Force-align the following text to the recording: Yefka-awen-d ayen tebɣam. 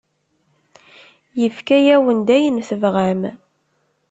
Yefka-awen-d 1.41 2.29
ayen 2.35 2.57
tebɣam. 2.69 3.21